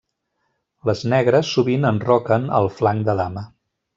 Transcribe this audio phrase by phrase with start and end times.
[0.89, 3.45] Les negres sovint enroquen al flanc de dama.